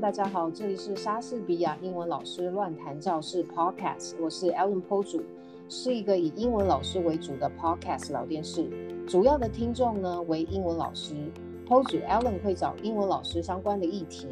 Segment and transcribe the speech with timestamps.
[0.00, 5.20] 大家好，这里是莎士比亚英文老师乱谈教室 Podcast，我是 Ellen 坡主，
[5.68, 8.70] 是一个以英文老师为主的 Podcast 聊天室，
[9.08, 11.16] 主要的听众呢为英文老师
[11.66, 14.28] ，p o 主 Ellen 会找英文老师相关的议题，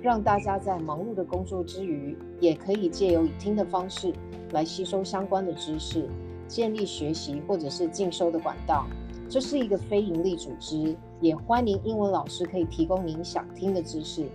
[0.00, 4.12] 让大家在忙碌的工作之余，也可以借由以听的方式
[4.52, 6.08] 来吸收相关的知识，
[6.46, 8.86] 建立学习或者是进修的管道。
[9.28, 14.28] 这是一个非营利组织，也欢迎英文老师可以提供您想听的知识。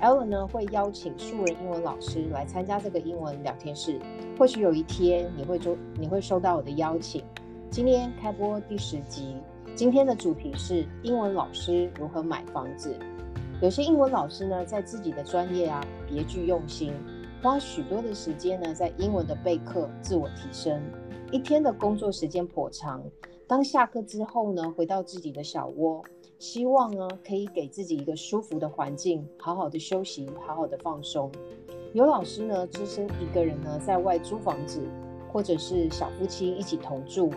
[0.00, 4.00] Ellen 呢会邀请素人英文老师来参加这个英文聊天室，
[4.38, 7.22] 或许有一天你会收你会收到我的邀请。
[7.70, 9.36] 今天开播第十集，
[9.74, 12.96] 今天的主题是英文老师如何买房子。
[13.60, 16.94] 有些英文老师呢在自己的专业啊别具用心，
[17.42, 20.80] 花许多的时间呢在英文的备课、自我提升，
[21.30, 23.02] 一天的工作时间颇长。
[23.46, 26.02] 当下课之后呢，回到自己的小窝。
[26.40, 31.30] 希望呢，可以给自己一个舒服的环境，好好的休息，好好的放松。
[31.92, 34.80] 有老师呢，只身一个人呢，在外租房子，
[35.30, 37.30] 或者是小夫妻一起同住，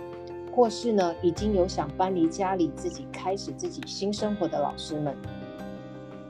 [0.55, 5.13] 或是呢，已经有想搬离家里，自己开始自己新生活的老师们，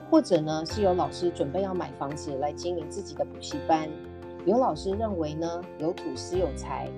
[0.10, 3.88] 或者呢，是有老师准备要买房子来经营自己的补习班。
[4.48, 6.90] 有老师认为呢，有土斯有财，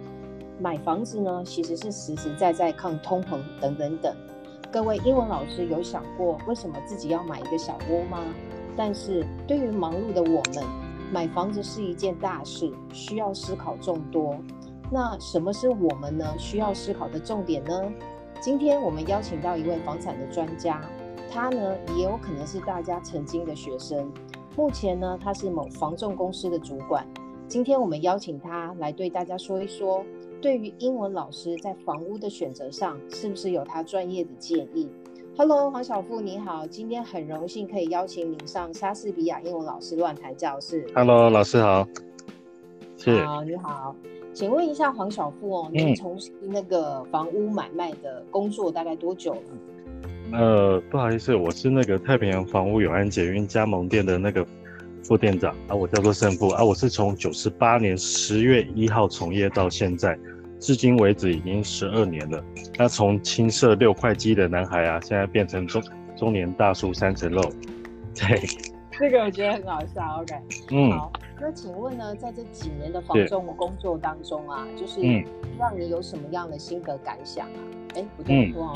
[0.57, 4.15] 买房子呢，其实是实实在在抗通膨等等等。
[4.75, 8.21] 各位英文老师有想过为什么自己要买一个小窝吗？
[8.75, 10.65] 但是对于忙碌的我们，
[11.13, 14.35] 买房子是一件大事，需要思考众多。
[14.91, 16.25] 那什么是我们呢？
[16.37, 17.89] 需要思考的重点呢？
[18.41, 20.81] 今天我们邀请到一位房产的专家，
[21.31, 24.11] 他呢也有可能是大家曾经的学生，
[24.57, 27.07] 目前呢他是某房仲公司的主管。
[27.47, 30.03] 今天我们邀请他来对大家说一说。
[30.45, 34.87] 对于英文老师在房屋的选择上，是不是有他专业的建议
[35.35, 40.85] ？Hello，黄小富你好，今天很荣幸可以邀请您上莎士比亚英文老师乱谈教室。
[40.93, 41.87] Hello，老师好。
[42.95, 43.25] 是。
[43.25, 43.95] 好，你好，
[44.35, 49.41] 请问一下黄小富哦，您从事那个房屋买卖的工作大概多久了？
[50.31, 54.45] 嗯、呃，不好意思，我是那个太平洋房屋永安捷运加盟店的那个
[55.01, 60.15] 副店长啊，我叫做胜富啊，我是从九十八年十月一号从业到现在。
[60.65, 62.43] 至今为止已经十二年了。
[62.75, 65.79] 那从青涩六块肌的男孩啊，现在变成中
[66.15, 67.39] 中年大叔三层肉。
[68.15, 68.41] 对，
[68.97, 70.21] 这个我觉得很好笑。
[70.21, 70.33] OK，
[70.71, 71.13] 嗯，好。
[71.39, 75.01] 那请问呢，在这几年的防重工作当中啊，就是
[75.59, 77.59] 让你有什么样的心得感想啊？
[77.93, 78.73] 哎、嗯，不对，我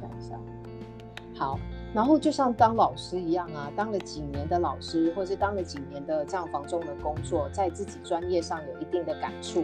[0.00, 0.38] 看一下。
[1.34, 1.58] 好。
[1.92, 9.60] 然后就像当老师一样啊，当了几年的老师，或是当了几年的这样房仲的工作，在自己专业上有一定的感触。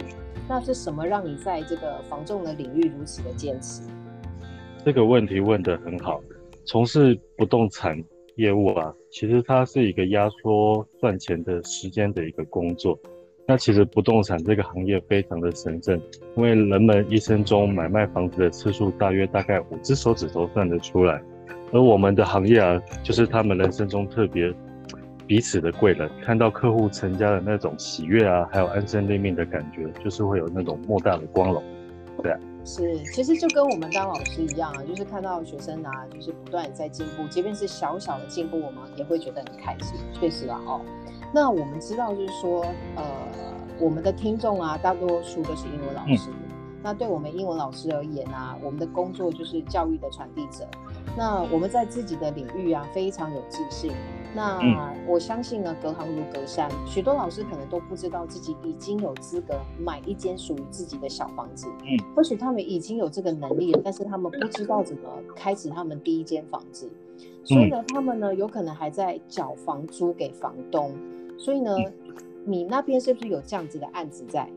[0.49, 3.81] 那是什么让你在这个房仲的领域如此的坚持？
[4.83, 6.21] 这个问题问得很好。
[6.65, 7.97] 从事不动产
[8.35, 12.99] 业务啊，其实它是一个压缩赚钱的时间的一个工作。
[13.45, 15.97] 那其实不动产这个行业非常的神圣，
[16.35, 21.23] 因为人们一生中买卖房子的次数大约大概五只手指头算得出来。
[21.73, 24.53] 而我们的行业啊，就是他们人生中特别
[25.25, 31.61] 彼此的贵人，看到客户成家的那种喜悦啊，还有安身立命的感觉，就是会有那种莫大的光荣。
[32.23, 39.99] 对啊，是，其实就跟我们当老师一样啊，就是看到学生啊，就是不断在进步，即便是小小的进步，我们也会觉得很开心。
[40.13, 40.81] 确实啊，哦，
[41.33, 43.03] 那我们知道就是说，呃，
[43.79, 46.29] 我们的听众啊，大多数都是英文老师。
[46.81, 50.65] 那对我们英文老师而言啊，我们的工作就是教育的传递者。
[51.15, 53.91] 那我们在自己的领域啊，非常有自信。
[54.35, 54.59] 那
[55.07, 61.67] 我相信呢，隔行如隔山，许多老师可能都不知道自己已经有资格买一间属于自己的小房子。
[61.85, 66.87] 嗯，或许他们已经有这个能力了，但是他们不知道怎么开始他们第一间房子。
[67.43, 70.93] 所以呢，他们呢有可能还在缴房租给房东。
[71.39, 71.75] 所以呢，
[72.45, 74.47] 你那边是不是有这样子的案子在？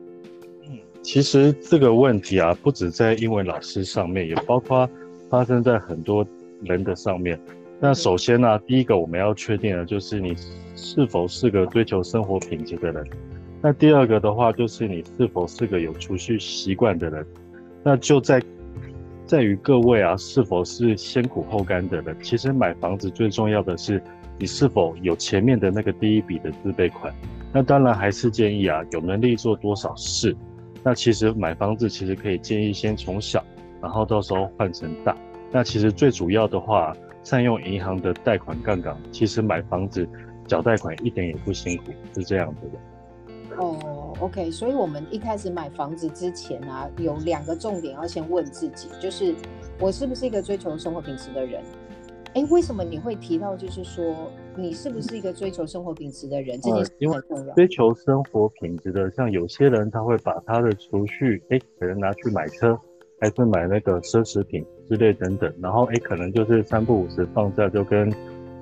[0.69, 4.87] 嗯其实这个问题啊，不止在英文老师上面，也包括
[5.31, 6.27] 发生在很多
[6.65, 7.38] 人的上面。
[7.81, 10.37] 那首先呢、第一个我们要确定的就是你
[10.75, 13.06] 是否是个追求生活品质的人。
[13.62, 17.26] 那第二个的话，就是你是否是个有储蓄习惯的人。
[17.82, 18.43] 那就在
[19.26, 22.17] 在于各位啊，是否是先苦后甘的人。
[22.23, 24.02] 其实买房子最重要的是
[24.38, 27.14] 你是否有前面的那个第一笔的自备款。
[27.52, 30.37] 那当然还是建议啊，有能力做多少事。
[30.82, 33.44] 那其实买房子其实可以建议先从小，
[33.82, 35.17] 然后到时候换成大。
[35.52, 40.08] 那其实最主要的话，善用银行的贷款杠杆，其实买房子
[40.47, 43.56] 缴贷款一点也不辛苦，是这样子的。
[43.56, 49.35] 哦，OK，所以我们一开始买房子之前啊，有两个重点要先问自己，就是
[49.81, 51.61] 我是不是一个追求生活品质的人？
[52.35, 56.61] 哎，为什么你会提到，就是说你是不是一个追求生活品质的人？
[56.61, 57.43] 这件事情很重要。
[57.43, 62.79] 因为追求生活品质的，像有些人他会把他的储蓄，哎，可能拿去买车，
[63.20, 68.12] 还是买那个奢侈品之类等等，然后哎，可能就是三不五时放假就跟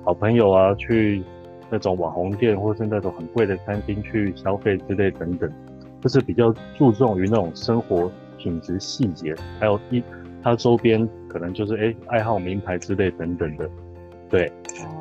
[0.03, 1.23] 好朋友啊去
[1.69, 5.51] 那种网红店，或是那种很贵的餐厅去消费之类等等，
[6.01, 10.03] 就是比较注重于那种生活品质细节，还有一。
[10.41, 13.69] 他周边可能就是哎，爱好名牌之类等等的，
[14.29, 14.49] 对。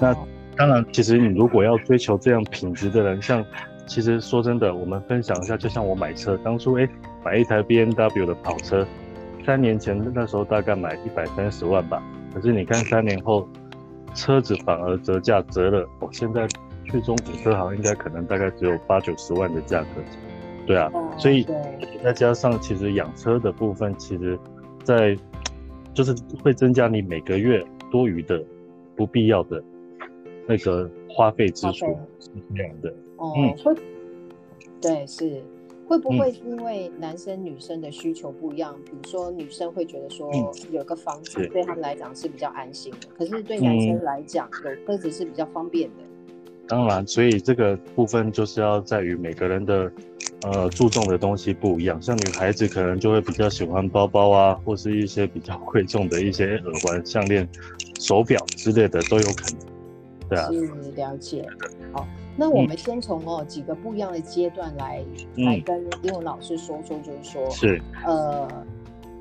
[0.01, 0.13] 那
[0.57, 3.47] 当然，其实你如果要追求这样品质的人，像
[3.87, 6.89] 其实说真的，我们分享一下，就像我买车，当初哎
[7.25, 8.85] 买一台 BMW 的跑车，
[9.49, 12.03] 三年前那时候大概买一百三十万吧，
[12.35, 13.49] 可是你看三年后，
[14.15, 16.47] 车子反而折价折了，我现在
[16.85, 19.89] 去中古车行应该可能大概只有八九十万的价格，
[20.67, 21.47] 对啊，所以
[22.05, 24.39] 再加上其实养车的部分，其实。
[24.85, 25.15] 在，
[25.93, 28.43] 就是会增加你每个月多余的、
[28.97, 29.63] 不必要的
[30.47, 31.85] 那个花费支出，
[32.19, 32.89] 是这样的。
[33.17, 33.77] 哦，嗯、
[34.81, 35.43] 对，是
[35.89, 38.75] 会不会是因为男生女生的需求不一样？
[38.77, 40.31] 嗯、比如说女生会觉得说
[40.71, 45.97] 有个房子对他们来讲是比较安心的，可是对男生来讲有车子是比较方便的。
[46.69, 49.91] 当然，所以这个部分就是要在于每个人的。
[50.43, 57.49] 呃，注重的东西不一样，像女孩子可能就会比较喜欢包包啊，或是一些比较 贵重的一些耳环、项链、
[57.99, 59.78] 手表之类的都有可能。
[60.29, 61.47] 对啊，是了解。
[61.93, 65.05] 好，那我们先从哦、嗯、几个不一样的阶段来、
[65.37, 67.83] 嗯、来跟英文老师说说，就是说，是。
[68.05, 68.49] 呃，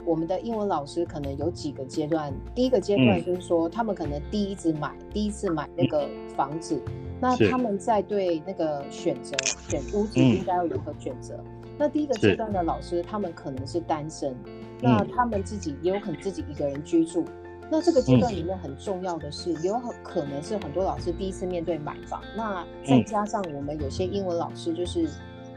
[0.06, 6.82] 我们的英文老师可能有几个阶段，第一个阶段就是说，嗯、他们可能第一次买，第一次买那个房子。
[6.86, 9.36] 嗯那他们在对那个选择
[9.68, 11.34] 选屋子应该要如何选择？
[11.64, 14.36] 嗯、那第一个阶段的老师，他们可能是单身，
[14.80, 17.26] 那他们自己也有可能自己一个人居住。
[17.70, 22.22] 那这个阶段里面很重要的是，有可能是很多老师第一次面对买房。
[22.36, 25.08] 那再加上我们有些英文老师，就是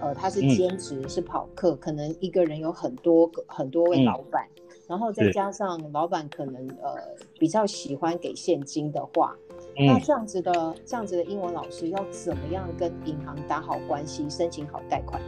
[0.01, 4.47] 呃，他是兼职是跑课，可能一个人有很多个很多位老板，
[4.89, 6.97] 然后再加上老板可能呃
[7.39, 9.37] 比较喜欢给现金的话。
[9.77, 15.21] 那这样子的这样子的英文老师要怎么样跟银行打好关系，申请好贷款？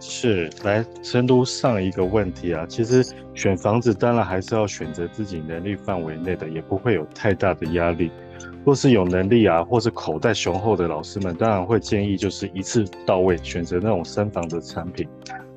[0.00, 2.64] 是来深入上一个问题啊。
[2.68, 3.04] 其实
[3.34, 8.10] 选房子当然还是要选择自己能力范围内的，也不会有太大的压力。
[8.64, 15.08] 若是有能力啊，或是口袋雄厚的老师们，当然会建议就是一次到位，选择那种三房的产品。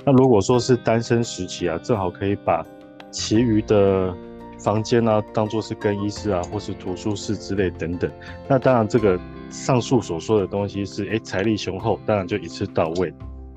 [0.06, 2.65] 那如果说是单身时期啊，正好可以把
[3.12, 4.15] 其余的。
[4.62, 8.12] 房间呢、啊，当做是更衣室啊，或是图书室之类等等。
[8.45, 9.18] 那当然，这个
[9.50, 13.09] 上述所说的东西是，哎，财力雄厚，当然就一次到位。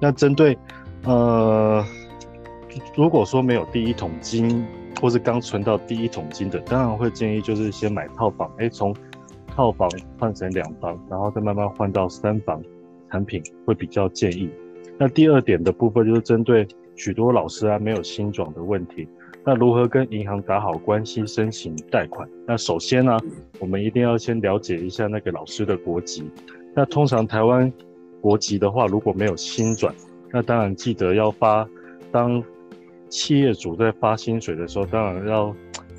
[0.02, 0.58] 那针对，
[1.04, 1.84] 呃，
[2.96, 4.66] 如果说没有第一桶金，
[5.00, 8.93] 或是刚存到第一桶金的，当然会建议就是先买套房，哎，从
[9.46, 9.88] 套房
[10.19, 12.60] 换成两房，然后再慢慢换到三房
[13.12, 14.50] 产品，会比较建议。
[14.99, 16.66] 那第二点的部分就是针对
[16.96, 19.06] 许多老师啊没有新庄的问题。
[19.44, 22.28] 那如何跟银行打好关系，申请贷款？
[22.44, 23.16] 那首先呢，
[23.60, 26.28] 我们一定要先了解一下那个老师的国籍。
[26.75, 27.72] 那通常台湾
[28.22, 29.92] 国籍的话，如果没有薪转，
[30.30, 31.69] 那当然记得要发。
[32.10, 32.42] 当
[33.08, 35.54] 企业主在发薪水的时候，当然要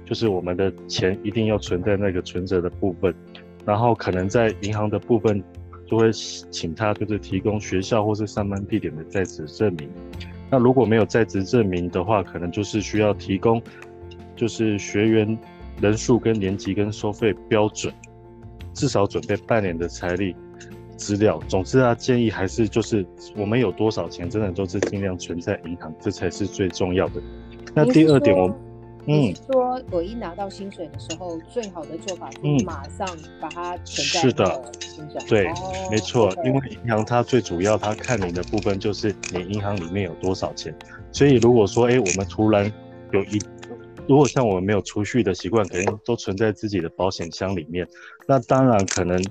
[0.06, 3.14] 就是我们的钱一定要存在那个存折的部分。
[3.66, 5.44] 然后可能在银行的部分，
[5.88, 9.90] 就会请他就是提供学校或是上班地点的在职证明。
[10.50, 13.62] 那如果没有在职证明的话，可能就是需要提供，
[14.36, 15.38] 就是学员
[15.82, 17.92] 人数跟年级跟收费标准，
[18.74, 20.36] 至少准备半年的财力
[20.98, 21.40] 资料。
[21.48, 27.22] 总之啊，建议还是就是我们有多少钱，真的都是尽量存在银行，这才是最重要的。
[27.74, 28.54] 那第二点我。
[29.06, 33.06] 嗯，说我一拿到薪水的时候，最好的做法是马上
[33.42, 35.20] 把它存在薪水。
[35.20, 40.74] 是的，对，哦、没错因为银行它最主要它看你的部分就是你银行里面有多少钱。
[41.12, 42.72] 所以如果说，哎，我们突然
[43.12, 43.38] 有一，
[44.08, 47.86] 如果像我们没有储蓄的习惯，可能都存在自己的保险箱里面，
[48.26, 49.22] 那当然可能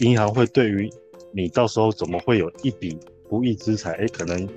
[0.00, 0.90] 银行会对于
[1.32, 2.98] 你到时候怎么会有一笔
[3.28, 4.48] 不义之财，哎，可能。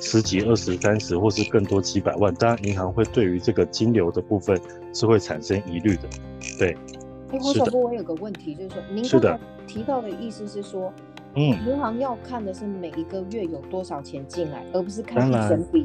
[0.00, 4.56] 十几、二十、三十，或是更多几百万，当然银行会对于这个金流的部分
[4.94, 6.02] 是会产生疑虑的。
[6.56, 6.76] 对，
[7.32, 10.92] 哎，黄小波，我有个问题，就是说，您刚才提到的意思是说，
[11.34, 15.84] 嗯，银行要看的是每一个月有多少钱进来，而不是看一整笔。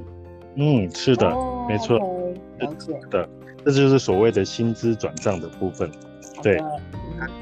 [0.53, 3.27] 嗯，是的，哦、没错，okay, 了解的，
[3.65, 5.91] 这就是所谓的薪资转账的部分。
[6.43, 6.61] 对，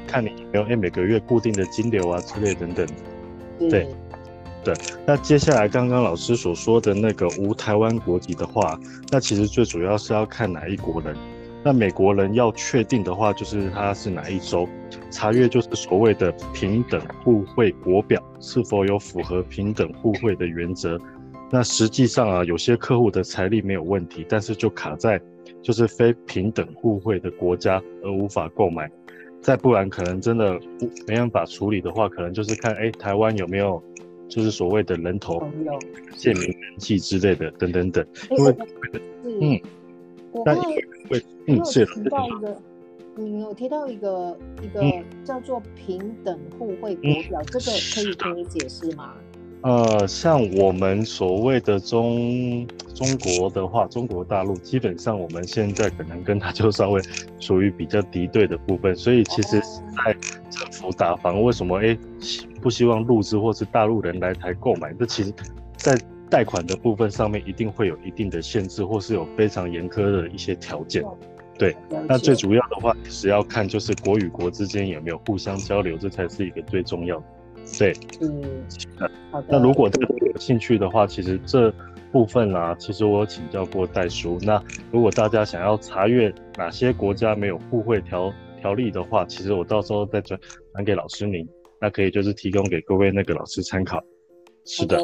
[0.06, 2.86] 看你有没有每个月固定的金流啊之类等等。
[3.58, 3.86] 对。
[4.64, 4.74] 对，
[5.06, 8.76] 那接下来刚刚老师所说的那个无台湾国籍的话，
[9.12, 11.16] 那其实最主要是要看哪一国人。
[11.62, 14.68] 那美国人要确定的话，就是他是哪一州，
[15.08, 20.98] 查阅就是所谓的平等互惠国表是否有符合平等互惠的原则。
[21.48, 25.20] 那实际上啊，有些客户的财力没有问题，但是就卡在
[25.62, 28.90] 就是非平等互惠的国家而无法购买。
[29.46, 33.80] 再不然，可能真的不没办法处理的话，可能就是看哎，台湾有没有
[34.28, 35.40] 就是所谓的人头、
[36.16, 38.04] 县民人气之类的等等等。
[38.36, 38.56] 因为
[39.24, 39.60] 嗯。
[40.44, 40.52] 那
[41.08, 42.60] 会，嗯，是提到一个，
[43.14, 44.82] 你有提到一个一个
[45.22, 49.14] 叫做平等互惠国表，这个可以跟你解释吗？
[49.66, 57.02] 呃，像我们所谓的中中国的话，中国大陆基本上我们现在可能跟他就稍微
[57.40, 60.16] 属于比较敌对的部分，所以其实，在
[60.50, 61.98] 政府打房，为什么哎
[62.62, 64.92] 不希望入资或是大陆人来台购买？
[64.92, 65.34] 这其实，
[65.76, 65.98] 在
[66.30, 71.02] 贷款的部分上面一定会有一定的限制，或是有非常严苛的一些条件。
[71.58, 71.74] 对，
[72.06, 77.24] 那最主要的话是要看就是国与国之间有没有互相交流，这才是一个最重要的。
[77.78, 78.42] 对，嗯，
[79.30, 79.48] 好的。
[79.50, 81.72] 那如果这个有兴趣的话，其实这
[82.12, 84.38] 部分啊，其实我有请教过代书。
[84.42, 90.38] 那如果大家想要查阅哪些国家没有互惠条条例的话，其实我到时候再转
[90.72, 91.46] 传给老师您，
[91.80, 94.02] 那可以就是提供给各位那个老师参考。
[94.64, 94.98] 是的。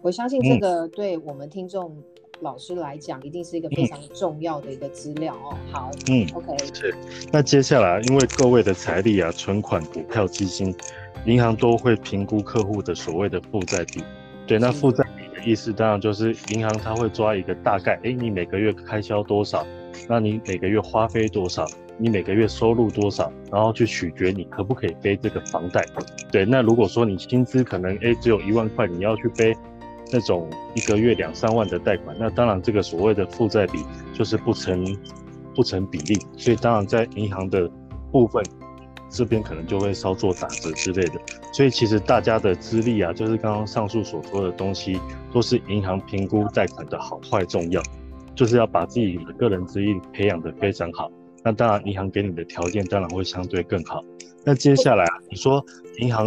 [0.00, 2.00] 我相信这个对我们听众
[2.40, 5.58] 老师来讲，一定是一个非常重要的一个资料哦。
[5.72, 6.56] 好，嗯，OK。
[6.72, 6.94] 是。
[7.32, 10.72] 那接下来，因为各位的财力啊、存款、股票、基金，
[11.24, 14.02] 银行都会评估客户的所谓的负债比。
[14.46, 19.66] 对，那负债比的意思，当然就是银行它会抓一个大概，哎，你每个月开销多少？
[20.08, 21.66] 那你每个月花费多少？
[21.98, 23.30] 你每个月收入多少？
[23.50, 25.84] 然后去取决你可不可以背这个房贷。
[26.30, 29.54] 对，那如果说你薪资可能哎只有一万块，你要去背。
[30.10, 33.84] 那种一个月两三万的贷款，那当然这个所谓的负债比
[34.14, 34.82] 就是不成
[35.54, 37.70] 不成比例，所以当然在银行的
[38.10, 38.42] 部分
[39.10, 41.20] 这边可能就会稍作打折之类的。
[41.52, 45.00] 所以其实大家的资历啊，就是刚刚上述所说的东西，
[45.32, 47.82] 都是银行评估贷款的好坏重要，
[48.34, 51.10] 就是要把自己的个人资历培养得非常好。
[51.42, 54.04] 那当然银行给你的条件当然会相对更好。
[54.44, 55.64] 那接下来啊，你说
[55.98, 56.26] 银行。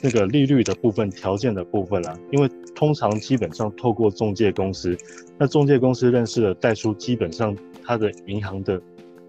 [0.00, 4.96] 那个利率的部分、条件的部分啦、啊，因为通常基本上透过中介公司，
[5.36, 7.52] 那中介公司认识的代书，基本上
[7.84, 8.80] 他的银行的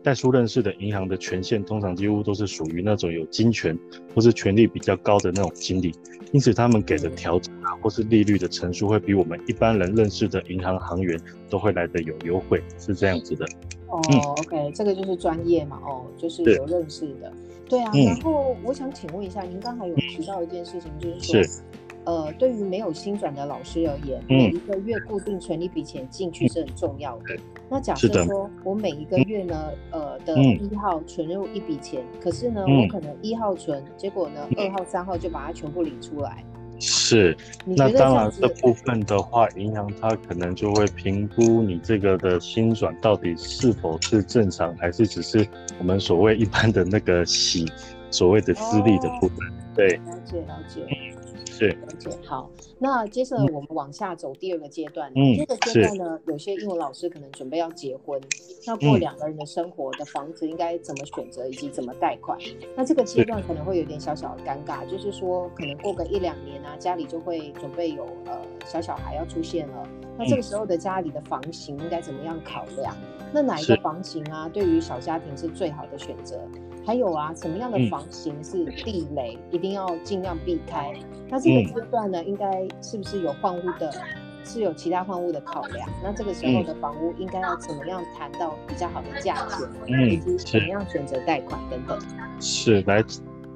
[0.09, 3.77] 代书认识的银行的权限，通常几乎都是属于那种有金权
[4.15, 5.93] 或是权力比较高的那种经理，
[6.31, 11.15] 因此他们给的调整啊，或是利率的陈述，会比我们一般人认识的银行行员
[11.47, 13.45] 都会来的有优惠，是这样子的。
[13.85, 17.31] 哦、oh，OK，这个就是专业嘛，哦，就是有认识的。
[17.69, 21.61] 对啊，然后我想请问一下，您刚才有提到一件事情，就是说，是
[22.05, 27.37] 呃，对于没有新转的老师而言，每一个月固定存一笔钱进去是很重要的。
[27.69, 36.43] 那假设说我每一个月呢，呃的一号存入一笔钱，可是呢，我可能一号存，结果呢，二号、三号就把它全部领出来。
[36.81, 37.35] 是，
[37.65, 45.45] 那当然这部分的话，银行它可能就会评估你这个的薪转到底是否是正常，还是只是
[45.77, 47.65] 我们所谓一般的那个洗
[48.09, 49.47] 所谓的私利的部分。
[49.47, 50.87] 哦、对，了解了解。
[51.59, 51.77] 对，
[52.25, 55.11] 好，那接着我们往下走第二个阶段。
[55.13, 58.19] 嗯，这个阶段呢，有些英文老师可能准备要结婚，
[58.65, 62.39] 那过两个人的生活的房子应该怎么选择，以及怎么贷款？
[62.75, 72.95] 那这个阶段可能会有点小小的尴尬，就是说可能过个一两年啊，家里就会准备有呃小小孩要出现了，那这个时候的家里的房型应该怎么样考量？
[73.33, 76.39] 那哪一个房型啊，对于小家庭是最好的选择？
[76.85, 80.91] 还有啊，什么样的房型是地雷，嗯、一定要尽量避开。
[81.29, 83.91] 那这个阶段呢，嗯、应该是不是有换屋的，
[84.43, 85.87] 是有其他换屋的考量？
[86.03, 91.99] 那这个时候的房屋应该要怎么样谈到比较好的价钱，嗯、以及怎么样选择贷款等等？
[92.39, 93.03] 是来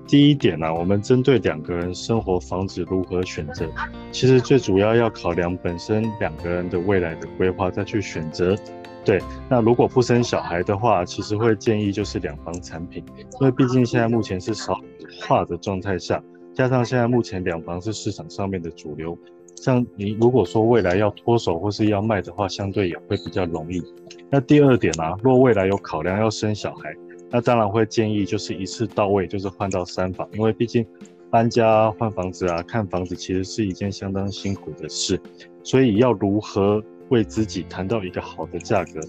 [0.06, 3.66] 第一点呢、啊，我们针对两个人生活房子如何选择，
[4.12, 8.56] 其实最主要要考量本身两个人的未来的规划，再去选择。
[9.06, 13.04] 对，那如果不生小孩的话，其实会建议就是两房产品，
[13.40, 14.80] 因为毕竟现在目前是少
[15.28, 19.18] 化的状态下，加上现在目前两房是市场上面的主流，
[19.58, 23.82] 像你如果说未来要脱手或是要卖的话，相对也会比较容易。
[24.30, 26.94] 那第二点啊，若未来有考量要生小孩，
[27.30, 30.86] 那当然会建议就是一次到位，就是换到三房，因为毕竟
[31.30, 35.20] 搬家换房子啊，看房子其实是一件相当辛苦的事，
[35.62, 39.00] 所以要如何为自己谈到一个好的价格，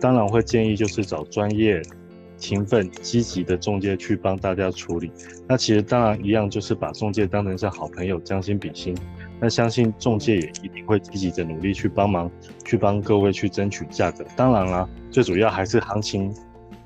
[0.00, 1.82] 当然会建议就是找专业、
[2.36, 5.10] 勤奋、积极的中介去帮大家处理。
[5.48, 8.94] 那其实当然一样，就是把中介当成是好朋友，将心比心。
[9.40, 12.30] 那相信中介也一定会积极的努力去帮忙，
[12.64, 14.24] 去帮各位去争取价格。
[14.36, 16.32] 当然啦，最主要还是行情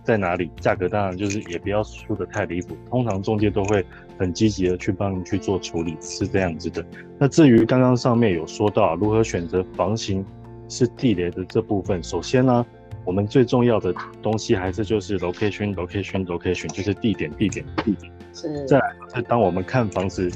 [0.02, 2.76] 在哪里，价格当然就是也不要出得太离谱。
[2.90, 3.84] 通常中介都会
[4.18, 6.84] 很积极的去帮你去做处理，是这样子的。
[7.18, 10.24] 那至于刚刚上面有说到如何选择房型
[10.68, 12.66] 是地雷的这部分，首先呢，
[13.04, 18.12] 我们最重要的东西还是就是 location location location，就是地点地点地点。
[18.34, 18.64] 是。
[18.66, 20.30] 再来是当我们看房子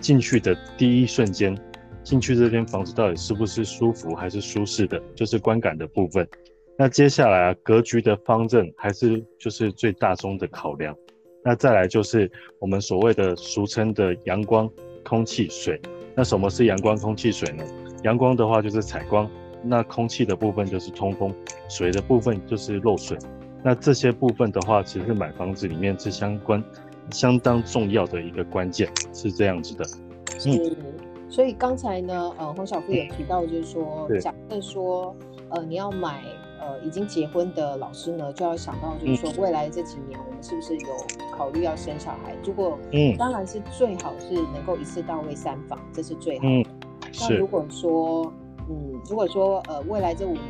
[0.00, 1.58] 进去的第一瞬间，
[2.02, 6.28] 进去这间房子到底是不是舒服还是舒适的，就是观感的部分。
[6.76, 10.94] 那接下来啊，格局的方正还是就是最大宗的考量。
[11.42, 14.68] 那再来就是我们所谓的俗称的阳光、
[15.04, 15.80] 空气、水。
[16.16, 17.64] 那什么是阳光、空气、水呢？
[18.02, 19.30] 阳光的话就是采光，
[19.64, 21.34] 那空气的部分就是通风，
[21.68, 23.16] 水的部分就是漏水。
[23.62, 26.62] 那这些部分的话，其实买房子里面是相关、
[27.10, 29.84] 相当重要的一个关键，是这样子的。
[30.46, 30.76] 嗯，
[31.30, 35.16] 所以刚才呢，呃，黄小富也提到，就是说，假设说，
[35.50, 36.22] 呃，你要买。
[36.60, 40.88] 呃，已经结婚的老师呢，就要想到，就是说未来这几年我们是不是有
[41.36, 42.34] 考虑要生小孩？
[42.42, 46.48] 如果，嗯，当然是最好是能够一次到位三房，这是最好的。
[46.48, 46.64] 嗯、
[47.20, 48.32] 那如果说，
[48.68, 50.42] 嗯，如果说呃未来这五年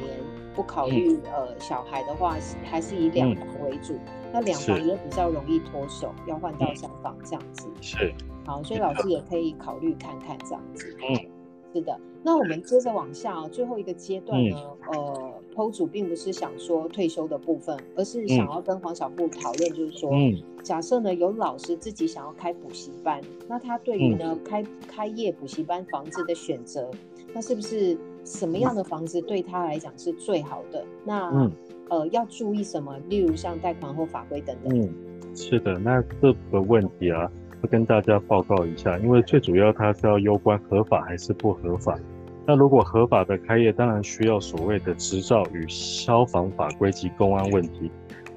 [0.54, 3.94] 不考虑、嗯、呃小孩的话，还是以两房为主。
[3.94, 7.68] 嗯、那两房也比较容易脱手，要换到三房这样子。
[7.80, 8.14] 是。
[8.47, 10.97] 好，所以老师也可以考虑看看这样子。
[11.02, 11.16] 嗯，
[11.73, 11.99] 是的。
[12.23, 14.56] 那我们接着往下、哦，最后一个阶段呢，
[14.92, 15.35] 嗯、呃。
[15.54, 26.90] PO 主并不是想说退休的部分，而是想要跟黄小布讨论，就是说，嗯、假设呢有老师自己想要开补习班，那他对于呢、嗯、开开业补习班房子的选择，
[27.34, 30.84] 那是不是什么样的房子对他来讲是最好的？
[31.04, 31.52] 那、嗯、
[31.90, 32.96] 呃要注意什么？
[33.08, 34.80] 例如像贷款或法规等等。
[34.80, 34.88] 嗯，
[35.34, 37.28] 是的，那这个问题啊，
[37.62, 41.98] 要跟大家报告一下，因为最主要它是要攸关合法还是不合法。
[42.46, 47.90] 那如果合法的开业，当然需要所谓的执照与消防法规及公安问题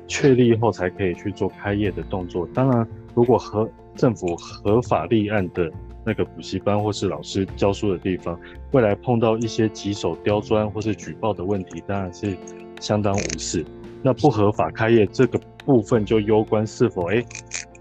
[0.07, 2.47] 确立后，才可以去做开业的动作。
[2.53, 5.69] 当然，如果合政府合法立案的
[6.07, 8.39] 那个补习班或是老师教书的地方，
[8.71, 12.33] 未来碰到一些棘手刁钻或是举报的问题，当然是
[12.79, 13.65] 相当无视。
[14.01, 17.25] 那不合法开业这个部分，就攸关是否诶、欸、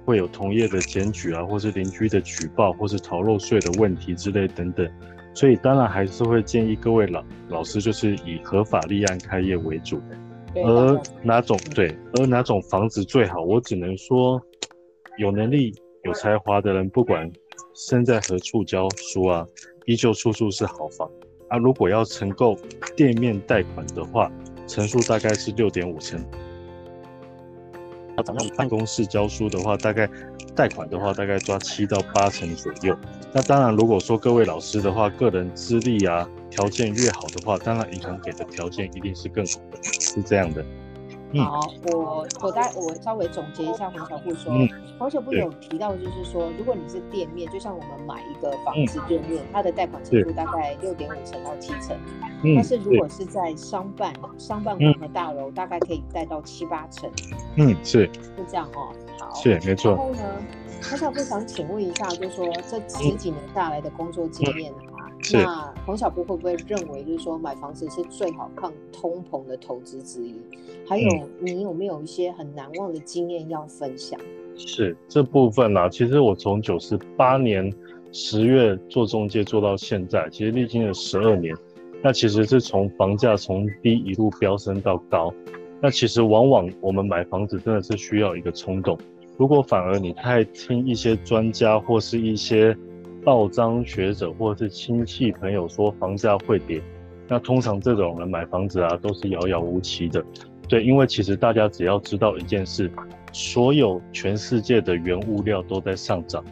[0.05, 4.91] 会有同业的检举啊，或是邻居的举报，或是逃漏税的问题之类等等。
[5.33, 10.01] 所以当然还是会建议各位老老师，就是以合法立案开业为主。
[10.55, 14.41] 而哪种对，而哪种房子最好，我只能说，
[15.19, 17.31] 有能力、有才华的人，不管
[17.77, 19.47] 身在何处教书啊，
[19.85, 21.09] 依旧处处是好房。
[21.49, 22.57] 啊，如果要承购
[22.97, 24.33] 店面贷款的话，
[24.67, 26.19] 成数大概是六点五成。
[28.17, 30.09] 要找到办公室教书的话，大概
[30.55, 32.97] 贷款的话，大概抓七到八成左右。
[33.33, 40.65] 那当然，如果说各位老师的话，个人资历啊条件越好的话，当然银行给的条件一定是更好的，是这样的。
[41.33, 51.97] 嗯、好，我我大我稍微总结一下黄小布说，嗯、黄小布有提到就是说，如果你是店面，就像我们买一个房子店面，嗯、它的贷款成数大概六点五成到七成，
[52.45, 57.11] 嗯、但是如果是在商办商办公和大楼，嗯、大概可以贷到七八成。
[57.57, 58.95] 嗯，是是这样哦。
[59.19, 59.93] 好，是没错。
[59.93, 60.23] 然后呢，
[60.83, 64.96] 黄小布想请问一下，就是说这十几年下来的工作经验啊。
[65.35, 70.37] 嗯那黄小波会不会认为，就是说买房子是最好抗通膨的投资之一？
[70.89, 71.09] 还有，
[71.41, 74.21] 你有没有一些很难忘的经验要分享？
[74.57, 77.73] 是这部分呢、啊，其实我从九十八年
[78.13, 81.57] 十月做中介做到现在，其实历经了十二年。
[82.03, 85.33] 那其实是从房价从低一路飙升到高。
[85.81, 88.97] 那其实往往我们买房子真的是需要一个冲动。
[89.37, 92.77] 如果反而你太听一些专家或是一些。
[93.27, 96.81] 报章学者或者是亲戚朋友说房价会跌，
[97.27, 100.25] 那通常这种人买房子啊都是遥遥无期的。
[100.69, 102.89] 对，因为其实大家只要知道一件事，
[103.33, 106.45] 所有全世界的原物料都在上涨，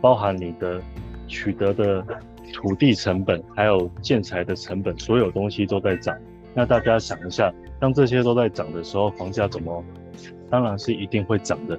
[0.00, 0.82] 包含你的
[1.28, 2.04] 取得的
[2.52, 6.18] 土地成本，还有建材的成本，所有东西都在涨。
[6.52, 9.84] 那大家想一下，当这些都在涨的时候，房价怎么？
[10.50, 11.78] 当然是一定会涨的。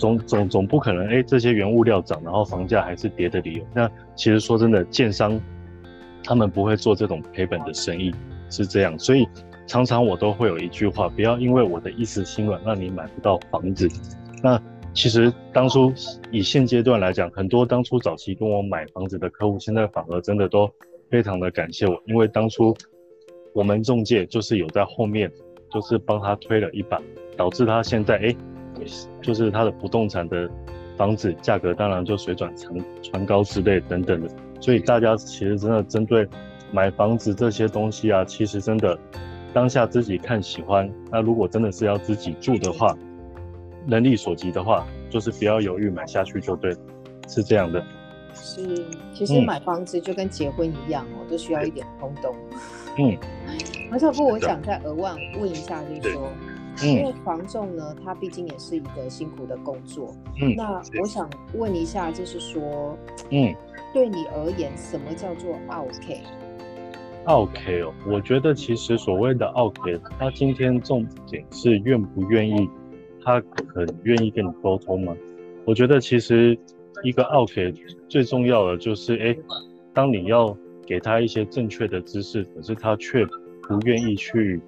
[0.00, 3.64] 总总总不可能，哎，这些原物料涨，然后房价还是跌的理由。
[3.74, 3.86] 那
[4.16, 5.38] 其实说真的，建商
[6.24, 8.10] 他们不会做这种赔本的生意，
[8.48, 8.98] 是这样。
[8.98, 9.28] 所以
[9.66, 13.86] 常常我都会有一句话，不要因为我的一时心软，让你买不到房子。
[14.42, 14.58] 那
[14.94, 15.92] 其实当初
[16.32, 20.66] 以现阶段来讲，很多当初早期跟我买房子的客户，现在反而真的都
[21.10, 22.74] 非常的感谢我，因为当初
[23.52, 25.30] 我们中介就是有在后面，
[25.70, 26.98] 就是帮他推了一把，
[27.36, 28.22] 导致他现在哎。
[28.22, 28.36] 诶
[29.22, 30.48] 就是它的不动产的
[30.96, 34.28] 房子价格，当然就水涨船船高之类等等的，
[34.60, 36.28] 所以大家其实真的针对
[36.72, 38.98] 买房子这些东西啊，其实真的
[39.52, 42.96] 当下自己看喜欢，那如果真的是要自己住的话，
[43.86, 46.78] 能力所及的话，就是不要犹豫买下去就对了，
[47.28, 47.82] 是这样的。
[48.32, 48.62] 是，
[49.12, 52.32] 其实买房子就跟结婚一样哦，嗯、都需要一点冲动。
[52.96, 53.16] 嗯，
[53.90, 56.28] 黄小富，我想再额外问一下，就是说，
[56.86, 60.14] 因为房仲呢，它毕竟也是一个辛苦的工作。
[60.40, 62.96] 嗯，那我想问一下，就是说，
[63.30, 63.54] 嗯，
[63.92, 65.52] 对你而言，什么叫做
[67.26, 72.68] OK？OK 哦，我觉得其实所谓的 OK，他今天重点是愿不愿意，
[73.24, 73.42] 他
[73.74, 75.14] 很愿意跟你沟通吗？
[75.66, 76.58] 我觉得其实。
[77.02, 77.72] 一个 OK
[78.10, 79.34] 最重要的就是，哎，
[79.94, 80.54] 当你要
[80.86, 83.24] 给他一些正确的知识，可是他却
[83.62, 84.60] 不愿意去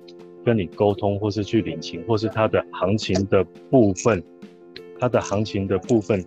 [0.44, 4.22] 跟你沟通，或是去领情，或是他的行情的部分，
[4.98, 6.24] 他的行情的部分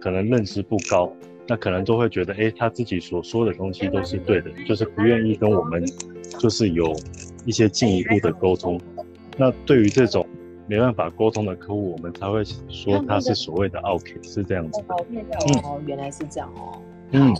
[0.00, 1.12] 可能认知不高，
[1.46, 5.84] 那可能都会觉得，哎，他自己所说的东西都是对的，就是不愿意跟我们，
[6.38, 6.94] 就是有
[7.44, 8.80] 一些进一步的沟通。
[9.36, 10.26] 那对于这种。
[10.70, 14.94] 没办法沟通的客户，我们才会说他是所谓的 OK，是这样子的。
[15.64, 16.78] 哦，原来是这样哦。
[17.12, 17.34] 嗯，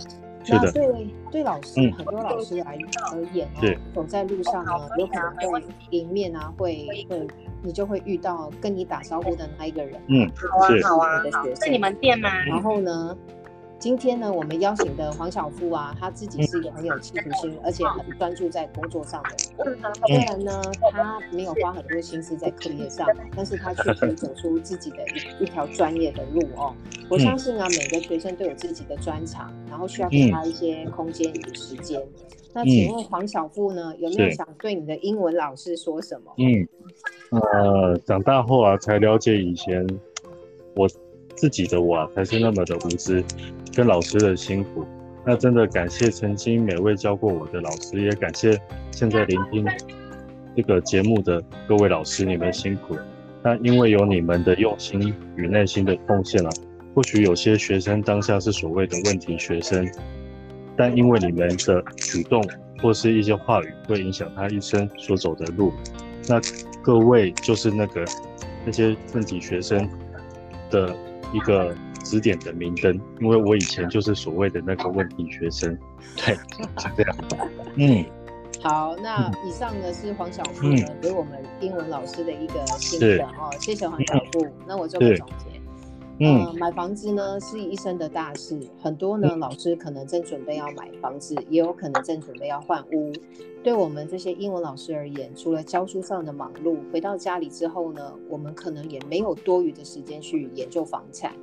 [0.49, 0.71] 是的。
[0.71, 2.77] 对对，老师很多老师来
[3.13, 3.61] 而言啊，
[3.93, 7.27] 走在路上呢，有可能会迎面啊，会会
[7.61, 10.01] 你就会遇到跟你打招呼的那一个人。
[10.07, 11.21] 嗯，好啊好啊，
[11.61, 12.29] 是你们店吗？
[12.45, 13.15] 然后呢？
[13.79, 19.79] 今天呢，我们邀请的黄小富啊，他自己是一个很有企图心，而且很专注在工作上的人。
[20.05, 20.61] 虽然呢，
[20.91, 24.97] 他没有花很多心思在课业上，但是他却可以走出自己的
[25.39, 26.75] 一一条专业的路哦。
[27.09, 32.05] 我相信啊，每个学生都有自己的专长，然后需要给他一些空间与时间。
[32.53, 36.33] 那请问黄小富呢，有没有想对你的英文老师说什么？
[36.37, 36.67] 嗯，
[37.31, 39.87] 呃，长大后啊，才了解以前
[40.75, 40.85] 我
[41.35, 43.23] 自己的我啊，才是那么的无知。
[43.79, 44.85] 跟老师的辛苦，
[45.25, 48.59] 那真的感谢曾经每位教过我的老师，也感谢
[48.91, 49.65] 现在聆听
[50.53, 53.05] 这个节目的各位老师，你们辛苦了。
[53.41, 56.49] 那因为有你们的用心与内心的奉献啊，
[56.93, 59.89] 或许有些学生当下是所谓的问题学生，
[60.75, 62.43] 但因为你们的举动
[62.81, 65.71] 或是一些话语，会影响他一生所走的路。
[66.27, 66.37] 那
[66.83, 68.03] 各位就是那个
[68.65, 69.89] 那些问题学生
[70.69, 70.93] 的
[71.31, 71.73] 一个。
[72.09, 75.77] 指点的明灯，因为我以前就是所谓的那个问题学生，
[76.17, 77.15] 对，是这样。
[77.77, 78.03] 嗯，
[78.63, 84.47] 好，那以上呢是黄小富呢给我们英文老师的一个心得哦，谢谢黄小富。
[84.65, 85.58] 那我做个总结。
[86.21, 93.13] 嗯、呃，买房子呢是一生的大事，很多呢老师可能正准备要买房子，也有可能正准备要换屋。
[93.63, 101.33] 对我们这些英文老师而言，除了教书上的忙碌，回到家里之后呢，我们可能也没有多余的时间去研究房产。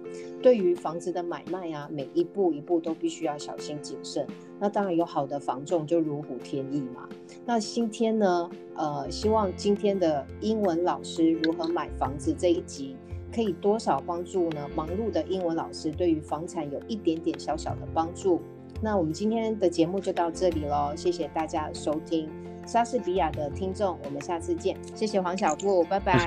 [0.43, 4.27] 对于房子的买卖啊，每一步一步都必须要小心谨慎。
[4.59, 7.09] 那当然有好的房仲就如虎添翼嘛。
[7.47, 12.95] 那今天呢，呃，希望今天的英文老师如何买房子这一集。
[13.37, 14.67] 可以多少帮助呢？
[14.75, 18.41] 忙碌的英文老师对于房产有一点点小小的帮助。
[18.81, 22.31] 那我们今天的节目就到这里喽，谢谢大家收听。
[22.67, 24.75] 莎士比亚的听众，我们下次见。
[24.95, 26.19] 谢谢黄小布，拜拜。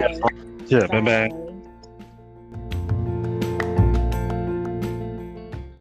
[0.67, 1.02] 谢谢，拜拜。
[1.02, 1.49] 拜拜。